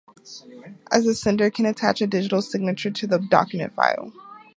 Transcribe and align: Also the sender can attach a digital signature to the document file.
Also 0.91 1.09
the 1.09 1.13
sender 1.13 1.51
can 1.51 1.67
attach 1.67 2.01
a 2.01 2.07
digital 2.07 2.41
signature 2.41 2.89
to 2.89 3.05
the 3.05 3.19
document 3.29 3.75
file. 3.75 4.11